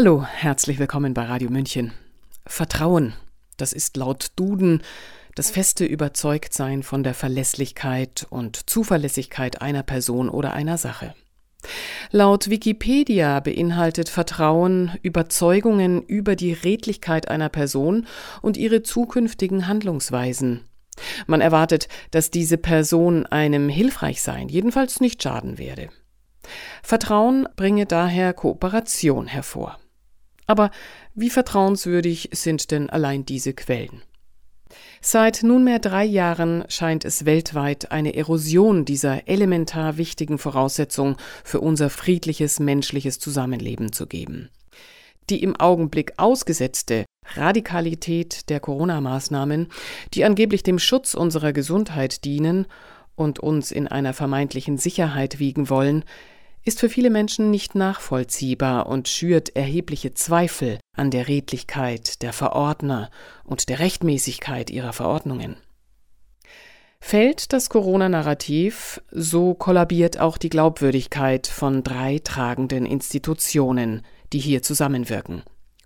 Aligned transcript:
Hallo, 0.00 0.24
herzlich 0.24 0.78
willkommen 0.78 1.12
bei 1.12 1.24
Radio 1.24 1.50
München. 1.50 1.90
Vertrauen, 2.46 3.14
das 3.56 3.72
ist 3.72 3.96
laut 3.96 4.28
Duden 4.36 4.84
das 5.34 5.50
feste 5.50 5.84
Überzeugtsein 5.84 6.84
von 6.84 7.02
der 7.02 7.14
Verlässlichkeit 7.14 8.24
und 8.30 8.70
Zuverlässigkeit 8.70 9.60
einer 9.60 9.82
Person 9.82 10.28
oder 10.28 10.52
einer 10.52 10.78
Sache. 10.78 11.14
Laut 12.12 12.48
Wikipedia 12.48 13.40
beinhaltet 13.40 14.08
Vertrauen 14.08 14.92
Überzeugungen 15.02 16.02
über 16.02 16.36
die 16.36 16.52
Redlichkeit 16.52 17.26
einer 17.26 17.48
Person 17.48 18.06
und 18.40 18.56
ihre 18.56 18.84
zukünftigen 18.84 19.66
Handlungsweisen. 19.66 20.60
Man 21.26 21.40
erwartet, 21.40 21.88
dass 22.12 22.30
diese 22.30 22.56
Person 22.56 23.26
einem 23.26 23.68
hilfreich 23.68 24.22
sein, 24.22 24.48
jedenfalls 24.48 25.00
nicht 25.00 25.20
schaden 25.24 25.58
werde. 25.58 25.88
Vertrauen 26.84 27.48
bringe 27.56 27.84
daher 27.84 28.32
Kooperation 28.32 29.26
hervor. 29.26 29.76
Aber 30.48 30.70
wie 31.14 31.30
vertrauenswürdig 31.30 32.30
sind 32.32 32.72
denn 32.72 32.90
allein 32.90 33.24
diese 33.24 33.52
Quellen? 33.52 34.02
Seit 35.00 35.42
nunmehr 35.42 35.78
drei 35.78 36.04
Jahren 36.04 36.64
scheint 36.68 37.04
es 37.04 37.24
weltweit 37.24 37.92
eine 37.92 38.14
Erosion 38.14 38.84
dieser 38.84 39.28
elementar 39.28 39.96
wichtigen 39.96 40.38
Voraussetzung 40.38 41.16
für 41.44 41.60
unser 41.60 41.90
friedliches 41.90 42.60
menschliches 42.60 43.18
Zusammenleben 43.18 43.92
zu 43.92 44.06
geben. 44.06 44.48
Die 45.30 45.42
im 45.42 45.54
Augenblick 45.56 46.14
ausgesetzte 46.16 47.04
Radikalität 47.34 48.48
der 48.48 48.60
Corona-Maßnahmen, 48.60 49.68
die 50.14 50.24
angeblich 50.24 50.62
dem 50.62 50.78
Schutz 50.78 51.14
unserer 51.14 51.52
Gesundheit 51.52 52.24
dienen 52.24 52.66
und 53.14 53.38
uns 53.38 53.70
in 53.70 53.86
einer 53.86 54.14
vermeintlichen 54.14 54.78
Sicherheit 54.78 55.38
wiegen 55.38 55.68
wollen, 55.68 56.04
ist 56.68 56.80
für 56.80 56.90
viele 56.90 57.08
Menschen 57.08 57.50
nicht 57.50 57.74
nachvollziehbar 57.74 58.88
und 58.88 59.08
schürt 59.08 59.56
erhebliche 59.56 60.12
Zweifel 60.12 60.78
an 60.94 61.10
der 61.10 61.26
Redlichkeit 61.26 62.20
der 62.20 62.34
Verordner 62.34 63.10
und 63.42 63.70
der 63.70 63.78
Rechtmäßigkeit 63.78 64.68
ihrer 64.68 64.92
Verordnungen. 64.92 65.56
Fällt 67.00 67.54
das 67.54 67.70
Corona-Narrativ, 67.70 69.00
so 69.10 69.54
kollabiert 69.54 70.20
auch 70.20 70.36
die 70.36 70.50
Glaubwürdigkeit 70.50 71.46
von 71.46 71.82
drei 71.82 72.18
tragenden 72.18 72.84
Institutionen, 72.84 74.02
die 74.34 74.38
hier 74.38 74.62
zusammenwirken 74.62 75.44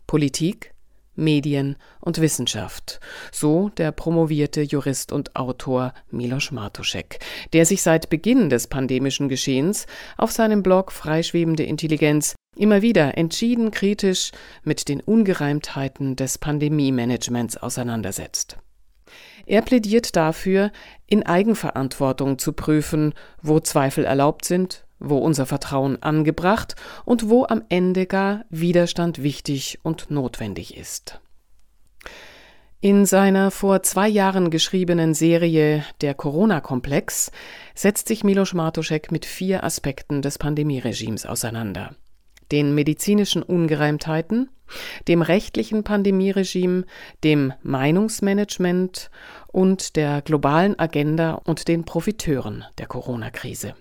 Politik, 0.09 0.75
Medien 1.15 1.77
und 2.01 2.21
Wissenschaft, 2.21 3.01
so 3.31 3.69
der 3.71 3.93
promovierte 3.93 4.63
Jurist 4.63 5.13
und 5.13 5.37
Autor 5.37 5.93
Milos 6.11 6.51
Martuschek, 6.51 7.19
der 7.53 7.67
sich 7.67 7.83
seit 7.83 8.11
Beginn 8.11 8.49
des 8.49 8.67
pandemischen 8.67 9.29
Geschehens 9.29 9.87
auf 10.17 10.33
seinem 10.33 10.63
Blog 10.63 10.93
Freischwebende 10.93 11.65
Intelligenz 11.65 12.35
immer 12.57 12.83
wieder 12.83 13.17
entschieden 13.17 13.71
kritisch 13.71 14.31
mit 14.63 14.89
den 14.89 15.01
Ungereimtheiten 15.01 16.17
des 16.17 16.39
Pandemie-Managements 16.39 17.57
auseinandersetzt. 17.57 18.59
Er 19.47 19.63
plädiert 19.63 20.17
dafür, 20.17 20.71
in 21.07 21.25
Eigenverantwortung 21.25 22.39
zu 22.39 22.53
prüfen, 22.53 23.13
wo 23.41 23.61
Zweifel 23.61 24.05
erlaubt 24.05 24.45
sind 24.45 24.85
wo 25.03 25.19
unser 25.19 25.47
Vertrauen 25.47 26.03
angebracht 26.03 26.77
und 27.05 27.29
wo 27.29 27.45
am 27.47 27.63
Ende 27.69 28.07
gar 28.07 28.45
Widerstand 28.51 29.23
wichtig 29.23 29.81
und 29.83 30.11
notwendig 30.11 30.77
ist. 30.77 31.21
In 32.85 33.07
seiner 33.07 33.53
vor 33.53 33.85
zwei 33.85 34.09
Jahren 34.09 34.51
geschriebenen 34.51 35.15
Serie 35.15 35.85
Der 36.01 36.15
Corona-Komplex 36.15 37.31
setzt 37.77 38.09
sich 38.09 38.25
Milos 38.25 38.55
Martuschek 38.55 39.13
mit 39.13 39.25
vier 39.25 39.63
Aspekten 39.63 40.21
des 40.21 40.37
Pandemieregimes 40.37 41.25
auseinander. 41.25 41.95
Den 42.51 42.75
medizinischen 42.75 43.45
Ungereimtheiten, 43.45 44.51
dem 45.07 45.23
rechtlichen 45.23 45.85
Pandemieregime, 45.85 46.85
dem 47.23 47.53
Meinungsmanagement 47.63 49.13
und 49.47 49.95
der 49.95 50.21
globalen 50.21 50.77
Agenda 50.77 51.35
und 51.35 51.69
den 51.69 51.85
Profiteuren 51.85 52.65
der 52.79 52.87
Corona-Krise. 52.87 53.75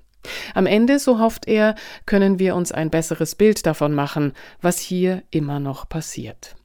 Am 0.54 0.66
Ende, 0.66 1.00
so 1.00 1.20
hofft 1.20 1.48
er, 1.48 1.76
können 2.06 2.40
wir 2.40 2.56
uns 2.56 2.72
ein 2.72 2.90
besseres 2.90 3.36
Bild 3.36 3.66
davon 3.66 3.94
machen, 3.94 4.34
was 4.62 4.80
hier 4.80 5.24
immer 5.32 5.60
noch 5.60 5.88
passiert. 5.88 6.56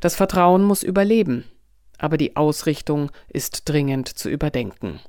Das 0.00 0.16
Vertrauen 0.16 0.64
muss 0.64 0.82
überleben, 0.82 1.44
aber 1.98 2.16
die 2.16 2.36
Ausrichtung 2.36 3.10
ist 3.28 3.68
dringend 3.68 4.08
zu 4.08 4.28
überdenken. 4.28 5.00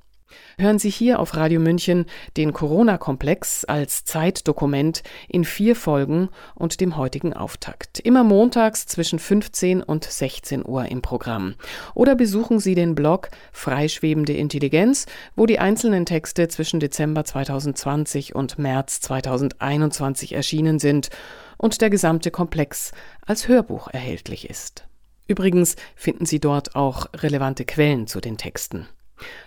Hören 0.58 0.80
Sie 0.80 0.90
hier 0.90 1.19
auf 1.19 1.36
Radio 1.36 1.59
München 1.59 2.06
den 2.38 2.53
Corona-Komplex 2.53 3.66
als 3.66 4.06
Zeitdokument 4.06 5.03
in 5.28 5.44
vier 5.44 5.75
Folgen 5.75 6.30
und 6.56 6.81
dem 6.81 6.97
heutigen 6.97 7.34
Auftakt. 7.34 8.00
Immer 8.00 8.24
montags 8.24 8.86
zwischen 8.86 9.19
15 9.19 9.81
und 9.81 10.03
16 10.03 10.66
Uhr 10.66 10.86
im 10.86 11.02
Programm. 11.02 11.56
Oder 11.94 12.16
besuchen 12.16 12.59
Sie 12.59 12.75
den 12.75 12.96
Blog 12.96 13.30
Freischwebende 13.52 14.34
Intelligenz, 14.34 15.06
wo 15.36 15.46
die 15.46 15.59
einzelnen 15.59 16.06
Texte 16.06 16.48
zwischen 16.48 16.80
Dezember 16.80 17.24
2020 17.24 18.36
und 18.36 18.59
März 18.59 19.02
2021 19.02 20.34
erschienen 20.34 20.80
sind 20.80 21.09
und 21.58 21.81
der 21.81 21.90
gesamte 21.90 22.31
Komplex 22.31 22.92
als 23.25 23.48
Hörbuch 23.48 23.88
erhältlich 23.88 24.50
ist. 24.50 24.86
Übrigens 25.28 25.75
finden 25.96 26.25
Sie 26.25 26.40
dort 26.40 26.75
auch 26.75 27.08
relevante 27.13 27.63
Quellen 27.66 28.08
zu 28.08 28.19
den 28.19 28.38
Texten. 28.38 28.88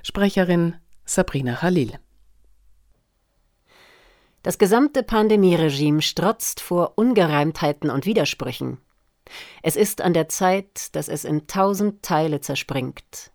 Sprecherin 0.02 0.76
Sabrina 1.04 1.56
Khalil. 1.56 1.98
Das 4.42 4.58
gesamte 4.58 5.02
Pandemieregime 5.02 6.02
strotzt 6.02 6.60
vor 6.60 6.92
Ungereimtheiten 6.96 7.90
und 7.90 8.04
Widersprüchen. 8.04 8.78
Es 9.62 9.74
ist 9.74 10.02
an 10.02 10.12
der 10.12 10.28
Zeit, 10.28 10.94
dass 10.94 11.08
es 11.08 11.24
in 11.24 11.46
tausend 11.46 12.02
Teile 12.02 12.40
zerspringt. 12.40 13.32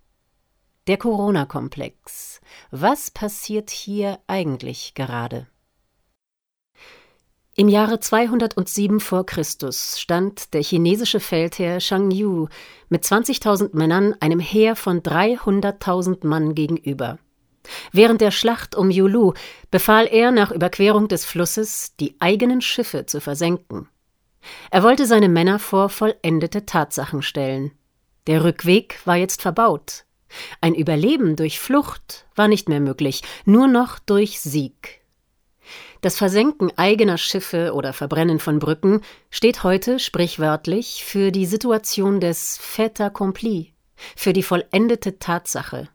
Der 0.88 0.98
Corona-Komplex. 0.98 2.42
Was 2.72 3.12
passiert 3.12 3.70
hier 3.70 4.20
eigentlich 4.28 4.94
gerade? 4.94 5.48
Im 7.60 7.68
Jahre 7.68 8.00
207 8.00 9.02
vor 9.02 9.26
Christus 9.26 10.00
stand 10.00 10.54
der 10.54 10.64
chinesische 10.64 11.20
Feldherr 11.20 11.82
Shang 11.82 12.10
Yu 12.10 12.48
mit 12.88 13.04
20.000 13.04 13.76
Männern 13.76 14.16
einem 14.22 14.40
Heer 14.40 14.78
von 14.78 15.02
300.000 15.02 16.26
Mann 16.26 16.56
gegenüber. 16.56 17.20
Während 17.92 18.22
der 18.22 18.32
Schlacht 18.32 18.76
um 18.76 18.90
Yulu 18.90 19.34
befahl 19.72 20.08
er 20.10 20.32
nach 20.32 20.52
Überquerung 20.52 21.10
des 21.10 21.26
Flusses, 21.26 21.98
die 21.98 22.16
eigenen 22.22 22.62
Schiffe 22.62 23.06
zu 23.08 23.20
versenken. 23.20 23.90
Er 24.72 24.82
wollte 24.84 25.06
seine 25.06 25.28
Männer 25.28 25.60
vor 25.60 25.90
vollendete 25.90 26.66
Tatsachen 26.66 27.22
stellen. 27.22 27.74
Der 28.28 28.46
Rückweg 28.46 29.02
war 29.04 29.18
jetzt 29.18 29.42
verbaut. 29.42 30.06
Ein 30.62 30.76
Überleben 30.76 31.36
durch 31.36 31.60
Flucht 31.60 32.26
war 32.36 32.48
nicht 32.48 32.70
mehr 32.70 32.80
möglich, 32.80 33.22
nur 33.44 33.68
noch 33.68 34.00
durch 34.00 34.40
Sieg. 34.40 34.99
Das 36.02 36.18
Versenken 36.18 36.72
eigener 36.78 37.18
Schiffe 37.18 37.74
oder 37.74 37.92
Verbrennen 37.92 38.40
von 38.40 38.60
Brücken 38.60 39.02
steht 39.30 39.64
heute 39.64 40.00
sprichwörtlich 40.00 41.04
für 41.04 41.32
die 41.32 41.46
Situation 41.46 42.22
des 42.22 42.58
fait 42.58 43.02
accompli, 43.02 43.74
für 44.16 44.32
die 44.32 44.44
vollendete 44.44 45.20
Tatsache. 45.20 45.90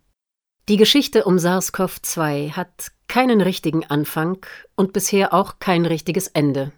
Die 0.68 0.76
Geschichte 0.76 1.24
um 1.24 1.36
SARS-CoV-2 1.36 2.52
hat 2.52 2.92
keinen 3.08 3.40
richtigen 3.40 3.86
Anfang 3.86 4.44
und 4.76 4.92
bisher 4.92 5.32
auch 5.32 5.58
kein 5.58 5.86
richtiges 5.86 6.28
Ende. 6.28 6.72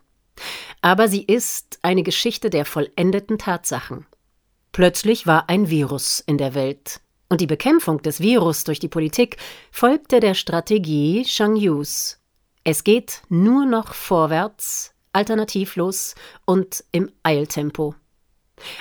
Aber 0.80 1.08
sie 1.08 1.22
ist 1.22 1.80
eine 1.82 2.04
Geschichte 2.04 2.48
der 2.48 2.64
vollendeten 2.64 3.38
Tatsachen. 3.38 4.06
Plötzlich 4.70 5.26
war 5.26 5.48
ein 5.48 5.68
Virus 5.68 6.20
in 6.20 6.38
der 6.38 6.54
Welt. 6.54 7.00
Und 7.28 7.40
die 7.40 7.46
Bekämpfung 7.46 8.02
des 8.02 8.20
Virus 8.20 8.62
durch 8.62 8.78
die 8.78 8.88
Politik 8.88 9.36
folgte 9.72 10.20
der 10.20 10.34
Strategie 10.34 11.24
Shang 11.24 11.56
Yus, 11.56 12.20
es 12.68 12.82
geht 12.82 13.22
nur 13.28 13.64
noch 13.64 13.94
vorwärts, 13.94 14.92
alternativlos 15.12 16.16
und 16.46 16.82
im 16.90 17.12
Eiltempo. 17.22 17.94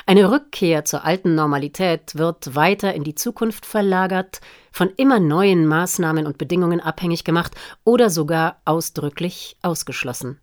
Eine 0.08 0.32
Rückkehr 0.32 0.86
zur 0.86 1.06
alten 1.06 1.36
Normalität 1.36 2.16
wird 2.16 2.56
weiter 2.56 2.96
in 2.96 3.04
die 3.04 3.14
Zukunft 3.14 3.64
verlagert, 3.64 4.42
von 4.72 4.90
immer 4.98 5.20
neuen 5.20 5.68
Maßnahmen 5.68 6.26
und 6.26 6.40
Bedingungen 6.40 6.82
abhängig 6.82 7.26
gemacht 7.26 7.54
oder 7.84 8.10
sogar 8.10 8.60
ausdrücklich 8.66 9.56
ausgeschlossen. 9.62 10.40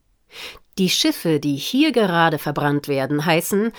Die 0.79 0.89
Schiffe, 0.89 1.41
die 1.41 1.57
hier 1.57 1.91
gerade 1.91 2.39
verbrannt 2.39 2.87
werden, 2.87 3.27
heißen 3.27 3.73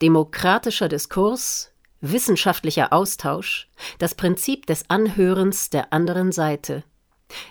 demokratischer 0.00 0.88
Diskurs, 0.88 1.74
wissenschaftlicher 2.00 2.90
Austausch, 2.94 3.68
das 3.98 4.14
Prinzip 4.14 4.64
des 4.64 4.88
Anhörens 4.88 5.68
der 5.68 5.92
anderen 5.92 6.32
Seite, 6.32 6.84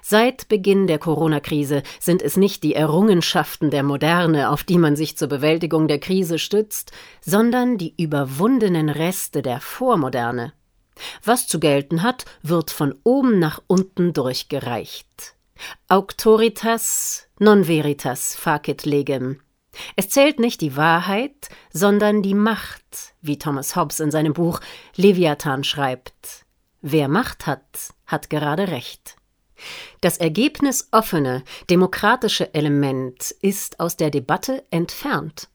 Seit 0.02 0.48
Beginn 0.48 0.88
der 0.88 1.00
Corona-Krise 1.00 1.84
sind 2.00 2.22
es 2.22 2.38
nicht 2.38 2.64
die 2.64 2.76
Errungenschaften 2.76 3.70
der 3.70 3.84
Moderne, 3.84 4.50
auf 4.50 4.64
die 4.64 4.78
man 4.78 4.96
sich 4.96 5.18
zur 5.18 5.28
Bewältigung 5.28 5.88
der 5.88 6.00
Krise 6.00 6.40
stützt, 6.40 6.92
sondern 7.22 7.78
die 7.78 7.94
überwundenen 7.98 8.90
Reste 8.90 9.42
der 9.42 9.60
Vormoderne. 9.62 10.54
Was 11.24 11.48
zu 11.48 11.60
gelten 11.60 12.04
hat, 12.04 12.26
wird 12.42 12.72
von 12.72 12.96
oben 13.04 13.40
nach 13.40 13.62
unten 13.68 14.14
durchgereicht. 14.14 15.36
Auctoritas 15.88 17.28
non 17.40 17.68
veritas 17.68 18.36
facit 18.36 18.86
legem. 18.86 19.42
Es 19.96 20.10
zählt 20.10 20.40
nicht 20.40 20.62
die 20.62 20.76
Wahrheit, 20.76 21.50
sondern 21.72 22.22
die 22.22 22.34
Macht, 22.34 23.14
wie 23.22 23.38
Thomas 23.38 23.76
Hobbes 23.76 24.00
in 24.00 24.12
seinem 24.12 24.34
Buch 24.34 24.62
Leviathan 24.96 25.64
schreibt. 25.64 26.46
Wer 26.82 27.08
Macht 27.08 27.46
hat, 27.46 27.94
hat 28.06 28.30
gerade 28.30 28.70
Recht. 28.70 29.19
Das 30.02 30.18
ergebnisoffene, 30.18 31.44
demokratische 31.70 32.54
Element 32.54 33.32
ist 33.42 33.80
aus 33.80 33.98
der 33.98 34.10
Debatte 34.10 34.64
entfernt. 34.72 35.50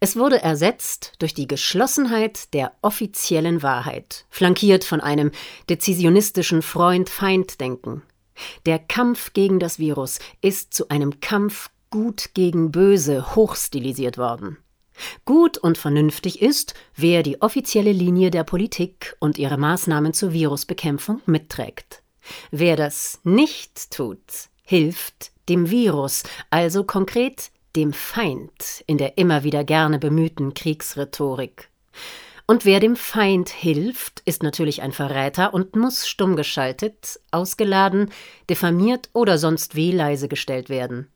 Es 0.00 0.16
wurde 0.16 0.42
ersetzt 0.42 1.14
durch 1.18 1.34
die 1.34 1.48
Geschlossenheit 1.48 2.54
der 2.54 2.72
offiziellen 2.82 3.62
Wahrheit, 3.62 4.26
flankiert 4.30 4.84
von 4.84 5.00
einem 5.00 5.32
dezisionistischen 5.68 6.62
Freund-Feind-Denken. 6.62 8.02
Der 8.66 8.78
Kampf 8.78 9.32
gegen 9.32 9.58
das 9.58 9.78
Virus 9.78 10.18
ist 10.40 10.74
zu 10.74 10.88
einem 10.88 11.20
Kampf 11.20 11.70
Gut 11.90 12.30
gegen 12.34 12.72
Böse 12.72 13.36
hochstilisiert 13.36 14.18
worden. 14.18 14.58
Gut 15.24 15.58
und 15.58 15.78
vernünftig 15.78 16.42
ist, 16.42 16.74
wer 16.94 17.22
die 17.22 17.40
offizielle 17.42 17.92
Linie 17.92 18.30
der 18.30 18.44
Politik 18.44 19.16
und 19.20 19.38
ihre 19.38 19.56
Maßnahmen 19.56 20.12
zur 20.12 20.32
Virusbekämpfung 20.32 21.20
mitträgt. 21.26 22.02
Wer 22.50 22.76
das 22.76 23.20
nicht 23.24 23.90
tut, 23.90 24.20
hilft 24.62 25.32
dem 25.48 25.70
Virus, 25.70 26.22
also 26.50 26.84
konkret 26.84 27.50
dem 27.76 27.92
Feind 27.92 28.82
in 28.86 28.98
der 28.98 29.18
immer 29.18 29.44
wieder 29.44 29.64
gerne 29.64 29.98
bemühten 29.98 30.54
Kriegsrhetorik. 30.54 31.70
Und 32.46 32.64
wer 32.64 32.78
dem 32.78 32.94
Feind 32.94 33.48
hilft, 33.48 34.20
ist 34.20 34.42
natürlich 34.42 34.80
ein 34.82 34.92
Verräter 34.92 35.52
und 35.52 35.74
muss 35.74 36.08
stumm 36.08 36.36
geschaltet, 36.36 37.20
ausgeladen, 37.32 38.10
diffamiert 38.48 39.10
oder 39.12 39.36
sonst 39.36 39.74
wie 39.74 39.90
leise 39.90 40.28
gestellt 40.28 40.68
werden. 40.68 41.10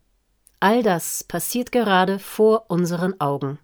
All 0.59 0.83
das 0.83 1.25
passiert 1.25 1.73
gerade 1.73 2.19
vor 2.19 2.67
unseren 2.69 3.21
Augen. 3.21 3.59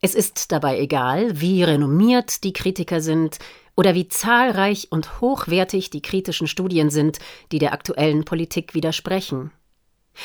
Es 0.00 0.14
ist 0.14 0.52
dabei 0.52 0.78
egal, 0.78 1.40
wie 1.40 1.62
renommiert 1.62 2.44
die 2.44 2.52
Kritiker 2.52 3.00
sind 3.00 3.38
oder 3.76 3.94
wie 3.94 4.08
zahlreich 4.08 4.88
und 4.90 5.20
hochwertig 5.20 5.90
die 5.90 6.02
kritischen 6.02 6.46
Studien 6.46 6.90
sind, 6.90 7.18
die 7.52 7.58
der 7.58 7.72
aktuellen 7.72 8.24
Politik 8.24 8.74
widersprechen. 8.74 9.52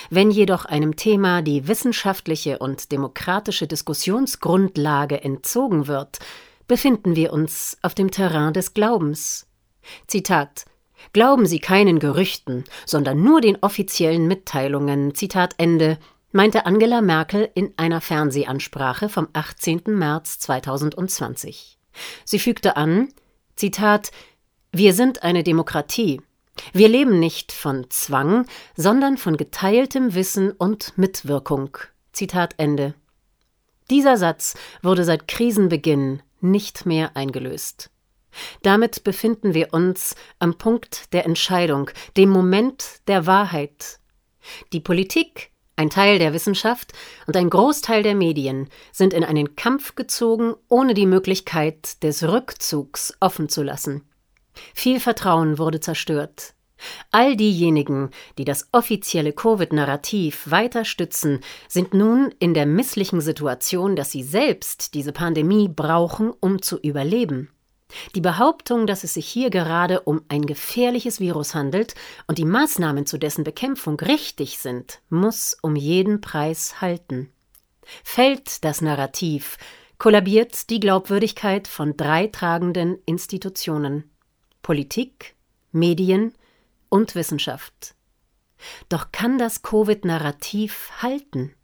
Wenn 0.10 0.32
jedoch 0.32 0.66
einem 0.66 0.96
Thema 0.96 1.42
die 1.42 1.68
wissenschaftliche 1.68 2.60
und 2.60 2.92
demokratische 2.92 3.68
Diskussionsgrundlage 3.68 5.22
entzogen 5.22 5.88
wird, 5.88 6.20
befinden 6.68 7.16
wir 7.16 7.34
uns 7.34 7.78
auf 7.82 7.94
dem 7.94 8.12
Terrain 8.12 8.54
des 8.54 8.74
Glaubens. 8.74 9.48
Zitat 10.08 10.66
Glauben 11.14 11.46
Sie 11.46 11.60
keinen 11.60 12.00
Gerüchten, 12.00 12.64
sondern 12.86 13.22
nur 13.22 13.42
den 13.42 13.58
offiziellen 13.62 14.28
Mitteilungen, 14.28 15.16
Zitat 15.16 15.56
Ende, 15.58 15.98
meinte 16.32 16.66
Angela 16.66 17.02
Merkel 17.02 17.50
in 17.54 17.74
einer 17.78 18.02
Fernsehansprache 18.02 19.10
vom 19.10 19.28
18. 19.34 19.82
März 19.88 20.40
2020. 20.40 21.78
Sie 22.26 22.40
fügte 22.40 22.78
an, 22.78 23.10
Zitat, 23.56 24.12
Wir 24.72 24.94
sind 24.94 25.24
eine 25.24 25.44
Demokratie. 25.44 26.22
Wir 26.74 26.90
leben 26.90 27.20
nicht 27.20 27.52
von 27.52 27.90
Zwang, 27.90 28.46
sondern 28.76 29.18
von 29.18 29.38
geteiltem 29.38 30.14
Wissen 30.14 30.52
und 30.52 30.98
Mitwirkung. 30.98 31.78
Zitat 32.14 32.56
Ende. 32.58 32.94
Dieser 33.90 34.18
Satz 34.18 34.56
wurde 34.82 35.04
seit 35.04 35.28
Krisenbeginn 35.28 36.22
nicht 36.40 36.86
mehr 36.86 37.16
eingelöst. 37.16 37.90
Damit 38.62 39.04
befinden 39.04 39.54
wir 39.54 39.74
uns 39.74 40.16
am 40.40 40.58
Punkt 40.58 41.14
der 41.14 41.26
Entscheidung, 41.26 41.90
dem 42.16 42.30
Moment 42.30 43.02
der 43.08 43.26
Wahrheit. 43.26 44.00
Die 44.72 44.80
Politik, 44.80 45.52
ein 45.82 45.90
Teil 45.90 46.20
der 46.20 46.32
Wissenschaft 46.32 46.94
und 47.26 47.36
ein 47.36 47.50
Großteil 47.50 48.04
der 48.04 48.14
Medien 48.14 48.70
sind 48.92 49.14
in 49.14 49.24
einen 49.24 49.56
Kampf 49.56 49.96
gezogen, 49.96 50.54
ohne 50.70 50.94
die 50.94 51.08
Möglichkeit 51.08 52.04
des 52.04 52.24
Rückzugs 52.24 53.14
offen 53.20 53.50
zu 53.50 53.64
lassen. 53.64 54.04
Viel 54.76 55.00
Vertrauen 55.00 55.58
wurde 55.58 55.80
zerstört. 55.80 56.54
All 57.12 57.36
diejenigen, 57.36 58.12
die 58.38 58.46
das 58.46 58.70
offizielle 58.72 59.34
Covid-Narrativ 59.34 60.50
weiter 60.52 60.86
stützen, 60.86 61.40
sind 61.68 61.94
nun 61.94 62.34
in 62.40 62.54
der 62.54 62.68
misslichen 62.68 63.22
Situation, 63.22 63.96
dass 63.96 64.12
sie 64.12 64.24
selbst 64.24 64.94
diese 64.94 65.14
Pandemie 65.14 65.68
brauchen, 65.68 66.32
um 66.40 66.62
zu 66.62 66.80
überleben. 66.80 67.50
Die 68.16 68.22
Behauptung, 68.22 68.88
dass 68.88 69.04
es 69.04 69.14
sich 69.14 69.28
hier 69.28 69.50
gerade 69.50 70.02
um 70.02 70.22
ein 70.30 70.46
gefährliches 70.46 71.20
Virus 71.20 71.56
handelt 71.56 71.96
und 72.28 72.38
die 72.38 72.46
Maßnahmen 72.46 73.06
zu 73.06 73.18
dessen 73.18 73.44
Bekämpfung 73.44 74.00
richtig 74.00 74.60
sind, 74.60 75.02
muss 75.10 75.58
um 75.62 75.76
jeden 75.76 76.22
Preis 76.22 76.82
halten. 76.82 77.32
Fällt 78.04 78.64
das 78.64 78.82
Narrativ, 78.82 79.58
kollabiert 79.98 80.70
die 80.70 80.80
Glaubwürdigkeit 80.80 81.68
von 81.68 81.98
drei 81.98 82.28
tragenden 82.28 83.00
Institutionen 83.06 84.10
Politik, 84.62 85.36
Medien 85.72 86.34
und 86.90 87.16
Wissenschaft. 87.16 87.96
Doch 88.90 89.12
kann 89.12 89.38
das 89.38 89.64
Covid-Narrativ 89.64 90.92
halten? 91.02 91.56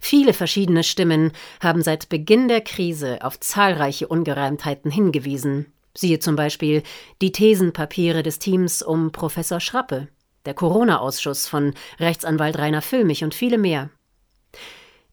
Viele 0.00 0.32
verschiedene 0.32 0.84
Stimmen 0.84 1.32
haben 1.60 1.82
seit 1.82 2.08
Beginn 2.08 2.48
der 2.48 2.60
Krise 2.60 3.18
auf 3.22 3.40
zahlreiche 3.40 4.08
Ungereimtheiten 4.08 4.90
hingewiesen. 4.90 5.72
Siehe 5.94 6.18
zum 6.18 6.36
Beispiel 6.36 6.82
die 7.20 7.32
Thesenpapiere 7.32 8.22
des 8.22 8.38
Teams 8.38 8.82
um 8.82 9.12
Professor 9.12 9.60
Schrappe, 9.60 10.08
der 10.46 10.54
Corona-Ausschuss 10.54 11.48
von 11.48 11.74
Rechtsanwalt 11.98 12.58
Rainer 12.58 12.82
Füllmich 12.82 13.24
und 13.24 13.34
viele 13.34 13.58
mehr. 13.58 13.90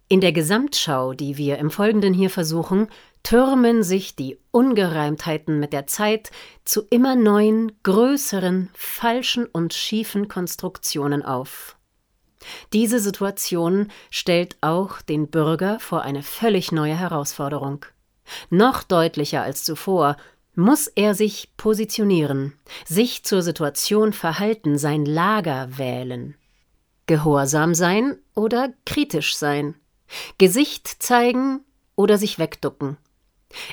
In 0.08 0.22
der 0.22 0.32
Gesamtschau, 0.32 1.14
die 1.14 1.38
wir 1.38 1.60
im 1.60 1.70
Folgenden 1.70 2.14
hier 2.14 2.32
versuchen, 2.32 2.88
türmen 3.22 3.84
sich 3.84 4.16
die 4.16 4.40
Ungereimtheiten 4.52 5.60
mit 5.60 5.74
der 5.74 5.86
Zeit 5.86 6.32
zu 6.66 6.82
immer 6.90 7.16
neuen, 7.16 7.74
größeren, 7.84 8.70
falschen 8.74 9.46
und 9.46 9.74
schiefen 9.74 10.28
Konstruktionen 10.28 11.24
auf. 11.24 11.78
Diese 12.74 13.00
Situation 13.00 13.92
stellt 14.10 14.58
auch 14.62 15.02
den 15.02 15.28
Bürger 15.28 15.80
vor 15.80 16.02
eine 16.02 16.24
völlig 16.24 16.72
neue 16.72 16.96
Herausforderung. 16.96 17.86
Noch 18.50 18.84
deutlicher 18.84 19.42
als 19.42 19.64
zuvor 19.64 20.18
muss 20.56 20.88
er 20.88 21.16
sich 21.16 21.50
positionieren, 21.58 22.54
sich 22.86 23.24
zur 23.24 23.42
Situation 23.42 24.14
verhalten, 24.14 24.78
sein 24.78 25.06
Lager 25.06 25.78
wählen. 25.78 26.36
Gehorsam 27.08 27.74
sein 27.74 28.18
oder 28.36 28.74
kritisch 28.86 29.36
sein, 29.36 29.76
Gesicht 30.38 30.88
zeigen 30.88 31.62
oder 31.96 32.18
sich 32.18 32.40
wegducken. 32.40 32.98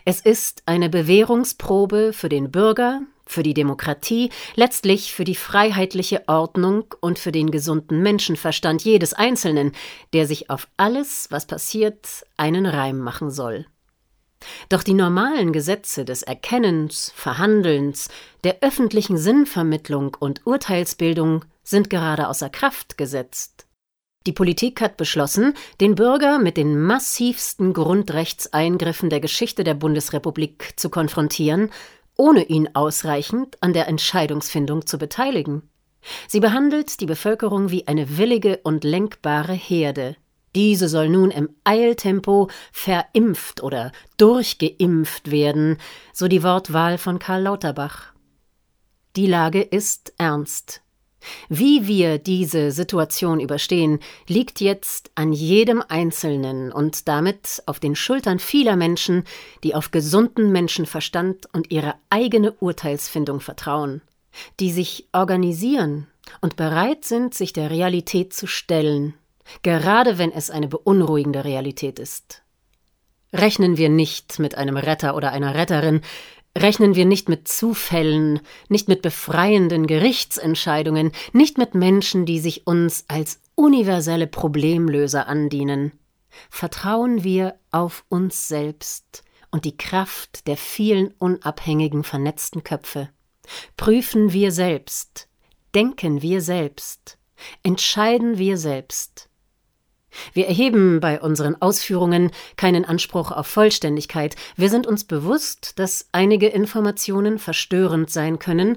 Es 0.04 0.20
ist 0.20 0.62
eine 0.66 0.88
Bewährungsprobe 0.88 2.12
für 2.12 2.28
den 2.28 2.50
Bürger, 2.50 3.02
für 3.26 3.42
die 3.42 3.54
Demokratie, 3.54 4.30
letztlich 4.54 5.12
für 5.12 5.24
die 5.24 5.34
freiheitliche 5.34 6.22
Ordnung 6.28 6.84
und 7.00 7.18
für 7.18 7.32
den 7.32 7.50
gesunden 7.50 8.02
Menschenverstand 8.02 8.82
jedes 8.82 9.12
Einzelnen, 9.12 9.72
der 10.12 10.26
sich 10.26 10.48
auf 10.48 10.68
alles, 10.76 11.28
was 11.30 11.46
passiert, 11.46 12.24
einen 12.36 12.66
Reim 12.66 12.98
machen 12.98 13.30
soll. 13.30 13.66
Doch 14.68 14.82
die 14.82 14.94
normalen 14.94 15.52
Gesetze 15.52 16.04
des 16.04 16.22
Erkennens, 16.22 17.12
Verhandelns, 17.14 18.08
der 18.44 18.58
öffentlichen 18.60 19.16
Sinnvermittlung 19.16 20.16
und 20.18 20.46
Urteilsbildung 20.46 21.44
sind 21.62 21.90
gerade 21.90 22.28
außer 22.28 22.50
Kraft 22.50 22.96
gesetzt. 22.96 23.66
Die 24.26 24.32
Politik 24.32 24.80
hat 24.80 24.96
beschlossen, 24.96 25.54
den 25.80 25.94
Bürger 25.94 26.40
mit 26.40 26.56
den 26.56 26.80
massivsten 26.80 27.72
Grundrechtseingriffen 27.72 29.08
der 29.08 29.20
Geschichte 29.20 29.62
der 29.62 29.74
Bundesrepublik 29.74 30.72
zu 30.76 30.90
konfrontieren 30.90 31.70
ohne 32.16 32.44
ihn 32.44 32.70
ausreichend 32.74 33.62
an 33.62 33.72
der 33.72 33.88
Entscheidungsfindung 33.88 34.86
zu 34.86 34.98
beteiligen. 34.98 35.62
Sie 36.28 36.40
behandelt 36.40 37.00
die 37.00 37.06
Bevölkerung 37.06 37.70
wie 37.70 37.86
eine 37.88 38.16
willige 38.16 38.58
und 38.62 38.84
lenkbare 38.84 39.52
Herde. 39.52 40.16
Diese 40.54 40.88
soll 40.88 41.10
nun 41.10 41.30
im 41.30 41.50
Eiltempo 41.64 42.48
verimpft 42.72 43.62
oder 43.62 43.92
durchgeimpft 44.16 45.30
werden, 45.30 45.76
so 46.12 46.28
die 46.28 46.42
Wortwahl 46.42 46.96
von 46.96 47.18
Karl 47.18 47.42
Lauterbach. 47.42 48.12
Die 49.16 49.26
Lage 49.26 49.60
ist 49.60 50.14
ernst. 50.16 50.82
Wie 51.48 51.86
wir 51.86 52.18
diese 52.18 52.70
Situation 52.70 53.40
überstehen, 53.40 54.00
liegt 54.28 54.60
jetzt 54.60 55.10
an 55.14 55.32
jedem 55.32 55.82
Einzelnen 55.86 56.72
und 56.72 57.08
damit 57.08 57.62
auf 57.66 57.80
den 57.80 57.96
Schultern 57.96 58.38
vieler 58.38 58.76
Menschen, 58.76 59.24
die 59.64 59.74
auf 59.74 59.90
gesunden 59.90 60.52
Menschenverstand 60.52 61.46
und 61.52 61.70
ihre 61.70 61.94
eigene 62.10 62.52
Urteilsfindung 62.52 63.40
vertrauen, 63.40 64.02
die 64.60 64.70
sich 64.70 65.08
organisieren 65.12 66.06
und 66.40 66.56
bereit 66.56 67.04
sind, 67.04 67.34
sich 67.34 67.52
der 67.52 67.70
Realität 67.70 68.32
zu 68.32 68.46
stellen, 68.46 69.14
gerade 69.62 70.18
wenn 70.18 70.32
es 70.32 70.50
eine 70.50 70.68
beunruhigende 70.68 71.44
Realität 71.44 71.98
ist. 71.98 72.42
Rechnen 73.32 73.76
wir 73.76 73.88
nicht 73.88 74.38
mit 74.38 74.56
einem 74.56 74.76
Retter 74.76 75.16
oder 75.16 75.32
einer 75.32 75.54
Retterin, 75.54 76.00
Rechnen 76.56 76.94
wir 76.94 77.04
nicht 77.04 77.28
mit 77.28 77.48
Zufällen, 77.48 78.40
nicht 78.70 78.88
mit 78.88 79.02
befreienden 79.02 79.86
Gerichtsentscheidungen, 79.86 81.12
nicht 81.34 81.58
mit 81.58 81.74
Menschen, 81.74 82.24
die 82.24 82.38
sich 82.38 82.66
uns 82.66 83.04
als 83.08 83.42
universelle 83.56 84.26
Problemlöser 84.26 85.26
andienen. 85.26 85.92
Vertrauen 86.48 87.22
wir 87.22 87.56
auf 87.72 88.06
uns 88.08 88.48
selbst 88.48 89.22
und 89.50 89.66
die 89.66 89.76
Kraft 89.76 90.46
der 90.46 90.56
vielen 90.56 91.08
unabhängigen 91.18 92.04
vernetzten 92.04 92.64
Köpfe. 92.64 93.10
Prüfen 93.76 94.32
wir 94.32 94.50
selbst, 94.50 95.28
denken 95.74 96.22
wir 96.22 96.40
selbst, 96.40 97.18
entscheiden 97.64 98.38
wir 98.38 98.56
selbst. 98.56 99.28
Wir 100.32 100.46
erheben 100.46 101.00
bei 101.00 101.20
unseren 101.20 101.60
Ausführungen 101.60 102.30
keinen 102.56 102.84
Anspruch 102.84 103.30
auf 103.30 103.46
Vollständigkeit. 103.46 104.36
Wir 104.56 104.70
sind 104.70 104.86
uns 104.86 105.04
bewusst, 105.04 105.78
dass 105.78 106.08
einige 106.12 106.48
Informationen 106.48 107.38
verstörend 107.38 108.10
sein 108.10 108.38
können 108.38 108.76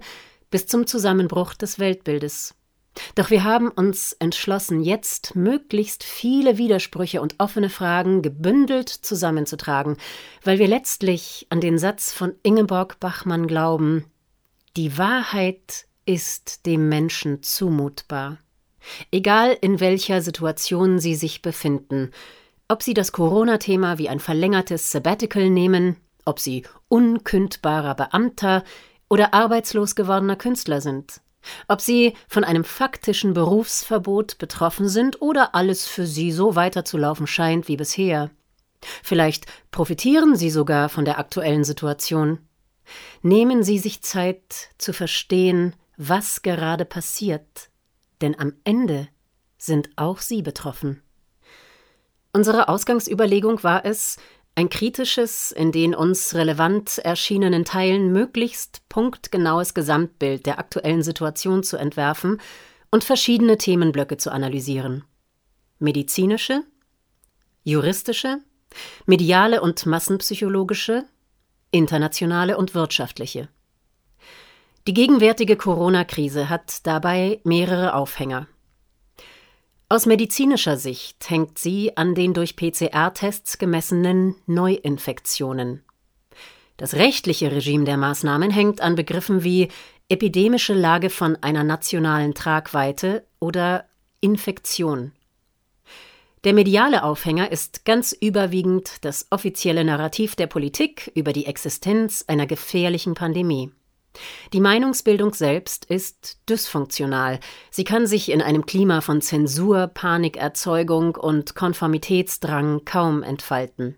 bis 0.51 0.67
zum 0.67 0.87
Zusammenbruch 0.87 1.53
des 1.53 1.79
Weltbildes. 1.79 2.55
Doch 3.15 3.29
wir 3.29 3.43
haben 3.43 3.69
uns 3.69 4.13
entschlossen, 4.13 4.81
jetzt 4.81 5.35
möglichst 5.35 6.03
viele 6.03 6.57
Widersprüche 6.57 7.21
und 7.21 7.35
offene 7.37 7.69
Fragen 7.69 8.21
gebündelt 8.21 8.89
zusammenzutragen, 8.89 9.97
weil 10.43 10.59
wir 10.59 10.67
letztlich 10.67 11.47
an 11.49 11.61
den 11.61 11.77
Satz 11.77 12.11
von 12.11 12.33
Ingeborg 12.43 12.99
Bachmann 12.99 13.47
glauben 13.47 14.05
Die 14.75 14.97
Wahrheit 14.97 15.85
ist 16.05 16.65
dem 16.65 16.89
Menschen 16.89 17.43
zumutbar. 17.43 18.37
Egal 19.11 19.57
in 19.61 19.79
welcher 19.79 20.21
Situation 20.21 20.99
Sie 20.99 21.15
sich 21.15 21.41
befinden, 21.41 22.11
ob 22.67 22.83
Sie 22.83 22.93
das 22.93 23.11
Corona-Thema 23.11 23.97
wie 23.97 24.09
ein 24.09 24.19
verlängertes 24.19 24.91
Sabbatical 24.91 25.49
nehmen, 25.49 25.97
ob 26.25 26.39
Sie 26.39 26.63
unkündbarer 26.87 27.95
Beamter 27.95 28.63
oder 29.09 29.33
arbeitslos 29.33 29.95
gewordener 29.95 30.35
Künstler 30.35 30.79
sind, 30.79 31.21
ob 31.67 31.81
Sie 31.81 32.13
von 32.27 32.43
einem 32.43 32.63
faktischen 32.63 33.33
Berufsverbot 33.33 34.37
betroffen 34.37 34.87
sind 34.87 35.21
oder 35.21 35.55
alles 35.55 35.87
für 35.87 36.05
Sie 36.05 36.31
so 36.31 36.55
weiterzulaufen 36.55 37.27
scheint 37.27 37.67
wie 37.67 37.77
bisher. 37.77 38.29
Vielleicht 39.03 39.45
profitieren 39.71 40.35
Sie 40.35 40.51
sogar 40.51 40.89
von 40.89 41.05
der 41.05 41.17
aktuellen 41.17 41.63
Situation. 41.63 42.39
Nehmen 43.21 43.63
Sie 43.63 43.79
sich 43.79 44.01
Zeit 44.01 44.69
zu 44.77 44.93
verstehen, 44.93 45.75
was 45.97 46.43
gerade 46.43 46.85
passiert 46.85 47.69
denn 48.21 48.37
am 48.39 48.53
Ende 48.63 49.07
sind 49.57 49.89
auch 49.95 50.19
sie 50.19 50.41
betroffen. 50.41 51.01
Unsere 52.31 52.69
Ausgangsüberlegung 52.69 53.63
war 53.63 53.85
es, 53.85 54.17
ein 54.55 54.69
kritisches, 54.69 55.51
in 55.51 55.71
den 55.71 55.95
uns 55.95 56.35
relevant 56.35 56.97
erschienenen 56.97 57.63
Teilen 57.63 58.11
möglichst 58.11 58.87
punktgenaues 58.89 59.73
Gesamtbild 59.73 60.45
der 60.45 60.59
aktuellen 60.59 61.01
Situation 61.01 61.63
zu 61.63 61.77
entwerfen 61.77 62.41
und 62.91 63.03
verschiedene 63.03 63.57
Themenblöcke 63.57 64.17
zu 64.17 64.31
analysieren. 64.31 65.05
Medizinische, 65.79 66.63
juristische, 67.63 68.39
mediale 69.05 69.61
und 69.61 69.85
massenpsychologische, 69.85 71.05
internationale 71.71 72.57
und 72.57 72.75
wirtschaftliche. 72.75 73.47
Die 74.89 74.95
gegenwärtige 74.95 75.55
Corona-Krise 75.55 76.49
hat 76.49 76.87
dabei 76.87 77.41
mehrere 77.43 77.93
Aufhänger. 77.93 78.47
Aus 79.87 80.07
medizinischer 80.07 80.77
Sicht 80.77 81.29
hängt 81.29 81.59
sie 81.59 81.95
an 81.95 82.15
den 82.15 82.33
durch 82.33 82.55
PCR-Tests 82.55 83.59
gemessenen 83.59 84.33
Neuinfektionen. 84.47 85.83
Das 86.77 86.95
rechtliche 86.95 87.51
Regime 87.51 87.85
der 87.85 87.97
Maßnahmen 87.97 88.49
hängt 88.49 88.81
an 88.81 88.95
Begriffen 88.95 89.43
wie 89.43 89.67
epidemische 90.09 90.73
Lage 90.73 91.11
von 91.11 91.35
einer 91.35 91.63
nationalen 91.63 92.33
Tragweite 92.33 93.27
oder 93.39 93.85
Infektion. 94.21 95.11
Der 96.45 96.53
mediale 96.53 97.03
Aufhänger 97.03 97.51
ist 97.51 97.85
ganz 97.85 98.11
überwiegend 98.11 99.05
das 99.05 99.27
offizielle 99.29 99.83
Narrativ 99.83 100.35
der 100.35 100.47
Politik 100.47 101.11
über 101.13 101.31
die 101.31 101.45
Existenz 101.45 102.25
einer 102.27 102.47
gefährlichen 102.47 103.13
Pandemie. 103.13 103.71
Die 104.53 104.59
Meinungsbildung 104.59 105.33
selbst 105.33 105.85
ist 105.85 106.39
dysfunktional. 106.49 107.39
Sie 107.69 107.83
kann 107.83 108.07
sich 108.07 108.31
in 108.31 108.41
einem 108.41 108.65
Klima 108.65 109.01
von 109.01 109.21
Zensur, 109.21 109.87
Panikerzeugung 109.87 111.15
und 111.15 111.55
Konformitätsdrang 111.55 112.85
kaum 112.85 113.23
entfalten. 113.23 113.95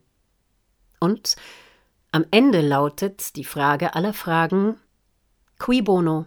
Und 0.99 1.35
am 2.11 2.25
Ende 2.29 2.61
lautet 2.61 3.35
die 3.35 3.45
Frage 3.45 3.95
aller 3.95 4.13
Fragen 4.13 4.75
Qui 5.59 5.81
bono? 5.81 6.25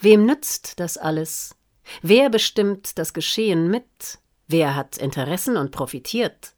Wem 0.00 0.26
nützt 0.26 0.78
das 0.80 0.98
alles? 0.98 1.56
Wer 2.02 2.30
bestimmt 2.30 2.98
das 2.98 3.14
Geschehen 3.14 3.70
mit? 3.70 4.18
Wer 4.48 4.74
hat 4.74 4.98
Interessen 4.98 5.56
und 5.56 5.70
profitiert? 5.70 6.52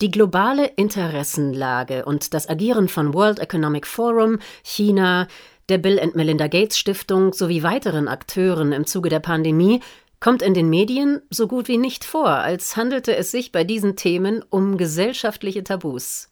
Die 0.00 0.10
globale 0.10 0.66
Interessenlage 0.66 2.04
und 2.04 2.34
das 2.34 2.48
Agieren 2.48 2.88
von 2.88 3.14
World 3.14 3.38
Economic 3.38 3.86
Forum, 3.86 4.38
China, 4.62 5.28
der 5.68 5.78
Bill 5.78 6.00
and 6.00 6.16
Melinda 6.16 6.48
Gates 6.48 6.78
Stiftung 6.78 7.32
sowie 7.32 7.62
weiteren 7.62 8.08
Akteuren 8.08 8.72
im 8.72 8.86
Zuge 8.86 9.08
der 9.08 9.20
Pandemie 9.20 9.80
kommt 10.20 10.42
in 10.42 10.54
den 10.54 10.70
Medien 10.70 11.20
so 11.30 11.48
gut 11.48 11.66
wie 11.66 11.78
nicht 11.78 12.04
vor, 12.04 12.28
als 12.28 12.76
handelte 12.76 13.16
es 13.16 13.30
sich 13.32 13.50
bei 13.50 13.64
diesen 13.64 13.96
Themen 13.96 14.44
um 14.50 14.78
gesellschaftliche 14.78 15.64
Tabus. 15.64 16.30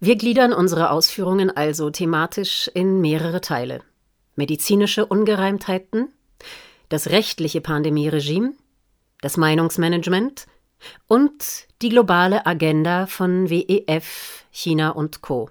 Wir 0.00 0.16
gliedern 0.16 0.52
unsere 0.52 0.90
Ausführungen 0.90 1.54
also 1.54 1.90
thematisch 1.90 2.70
in 2.72 3.00
mehrere 3.00 3.40
Teile. 3.40 3.82
Medizinische 4.36 5.06
Ungereimtheiten, 5.06 6.12
das 6.88 7.10
rechtliche 7.10 7.60
Pandemieregime, 7.60 8.54
das 9.20 9.36
Meinungsmanagement 9.36 10.46
und 11.06 11.66
die 11.82 11.90
globale 11.90 12.46
Agenda 12.46 13.06
von 13.06 13.50
WEF, 13.50 14.44
China 14.50 14.90
und 14.90 15.20
Co. 15.22 15.50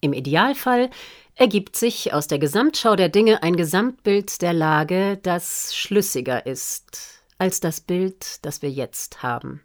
Im 0.00 0.12
Idealfall 0.12 0.90
ergibt 1.38 1.76
sich 1.76 2.12
aus 2.12 2.26
der 2.26 2.40
Gesamtschau 2.40 2.96
der 2.96 3.08
Dinge 3.08 3.42
ein 3.42 3.56
Gesamtbild 3.56 4.42
der 4.42 4.52
Lage, 4.52 5.18
das 5.22 5.74
schlüssiger 5.74 6.44
ist 6.44 7.22
als 7.38 7.60
das 7.60 7.80
Bild, 7.80 8.44
das 8.44 8.60
wir 8.62 8.70
jetzt 8.70 9.22
haben. 9.22 9.62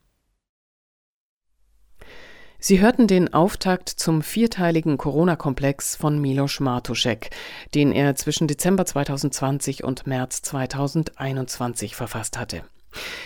Sie 2.59 2.79
hörten 2.79 3.07
den 3.07 3.33
Auftakt 3.33 3.89
zum 3.89 4.21
vierteiligen 4.21 4.97
Corona-Komplex 4.97 5.97
von 5.97 6.21
Milos 6.21 6.61
Martuszek, 6.61 7.31
den 7.73 7.91
er 7.91 8.15
zwischen 8.15 8.47
Dezember 8.47 8.85
2020 8.85 9.83
und 9.83 10.07
März 10.07 10.43
2021 10.43 11.95
verfasst 11.95 12.37
hatte. 12.37 12.63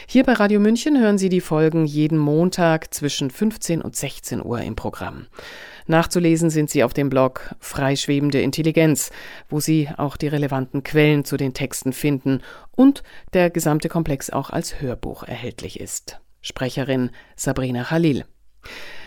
Hier 0.08 0.24
bei 0.24 0.34
Radio 0.34 0.60
München 0.60 1.00
hören 1.00 1.18
Sie 1.18 1.30
die 1.30 1.42
Folgen 1.42 1.86
jeden 1.86 2.18
Montag 2.18 2.94
zwischen 2.94 3.30
15 3.30 3.82
und 3.82 3.96
16 3.96 4.44
Uhr 4.44 4.62
im 4.62 4.76
Programm. 4.76 5.28
Nachzulesen 5.88 6.50
sind 6.50 6.70
sie 6.70 6.84
auf 6.84 6.94
dem 6.94 7.10
Blog 7.10 7.56
Freischwebende 7.60 8.42
Intelligenz, 8.42 9.12
wo 9.50 9.60
Sie 9.60 9.90
auch 9.96 10.18
die 10.18 10.28
relevanten 10.28 10.84
Quellen 10.84 11.24
zu 11.24 11.38
den 11.38 11.54
Texten 11.54 11.94
finden 11.94 12.42
und 12.76 13.04
der 13.34 13.50
gesamte 13.50 13.90
Komplex 13.90 14.30
auch 14.30 14.50
als 14.50 14.82
Hörbuch 14.82 15.24
erhältlich 15.24 15.80
ist. 15.80 16.20
Sprecherin 16.42 17.12
Sabrina 17.36 17.84
Khalil. 17.84 18.26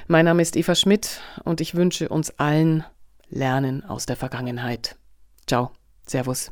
Mein 0.08 0.24
Name 0.24 0.42
ist 0.42 0.56
Eva 0.56 0.74
Schmidt 0.74 1.20
und 1.44 1.60
ich 1.60 1.74
wünsche 1.74 2.08
uns 2.08 2.38
allen 2.38 2.84
Lernen 3.28 3.84
aus 3.84 4.06
der 4.06 4.16
Vergangenheit. 4.16 4.96
Ciao, 5.46 5.70
Servus. 6.06 6.50